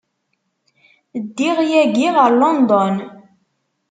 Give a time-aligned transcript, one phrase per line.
[1.23, 2.95] Ddiɣ yagi ɣer London.